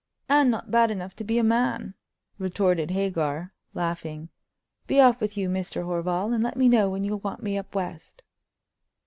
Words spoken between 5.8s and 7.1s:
Horval, and let me know when